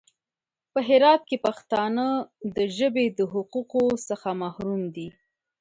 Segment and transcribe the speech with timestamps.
[0.73, 2.05] په هرات کې پښتانه
[2.55, 5.09] د ژبې د حقوقو څخه محروم دي.